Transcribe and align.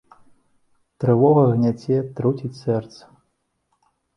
Трывога 1.03 1.43
гняце, 1.51 1.95
труціць 2.21 2.55
сэрца. 2.63 3.03